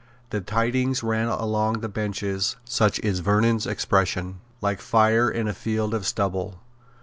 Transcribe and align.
The 0.31 0.41
tidings 0.41 1.03
ran 1.03 1.27
along 1.27 1.81
the 1.81 1.87
benches 1.87 2.55
such 2.65 2.97
is 3.01 3.19
Vernon's 3.19 3.67
expression 3.67 4.39
like 4.59 4.81
fire 4.81 5.29
in 5.29 5.47
a 5.47 5.53
field 5.53 5.93
of 5.93 6.07
stubble. 6.07 6.59